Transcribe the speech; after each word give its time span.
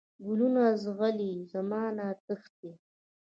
کلونه 0.23 0.63
زغلي، 0.83 1.33
زمانه 1.53 2.05
تښتي 2.25 2.71